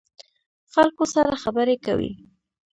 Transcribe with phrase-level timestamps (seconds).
[0.73, 2.09] خلکو سره خبرې کوئ؟